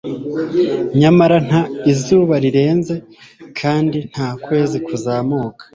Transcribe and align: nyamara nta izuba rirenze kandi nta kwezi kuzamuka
nyamara 0.99 1.37
nta 1.47 1.61
izuba 1.91 2.33
rirenze 2.43 2.95
kandi 3.59 3.97
nta 4.11 4.29
kwezi 4.43 4.77
kuzamuka 4.85 5.63